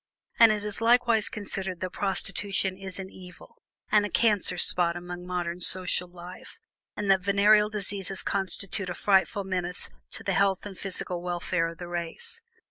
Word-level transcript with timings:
And 0.39 0.51
it 0.51 0.63
is 0.63 0.81
likewise 0.81 1.29
conceded 1.29 1.79
that 1.79 1.89
prostitution 1.91 2.75
is 2.75 2.97
an 2.97 3.11
evil, 3.11 3.61
and 3.91 4.03
a 4.03 4.09
cancer 4.09 4.57
spot 4.57 4.95
upon 4.97 5.27
modern 5.27 5.61
social 5.61 6.07
life, 6.07 6.57
and 6.95 7.11
that 7.11 7.21
venereal 7.21 7.69
diseases 7.69 8.23
constitute 8.23 8.89
a 8.89 8.95
frightful 8.95 9.43
menace 9.43 9.91
to 10.09 10.23
the 10.23 10.33
health 10.33 10.65
and 10.65 10.75
physical 10.75 11.21
welfare 11.21 11.67
of 11.67 11.77
the 11.77 11.87
race. 11.87 12.41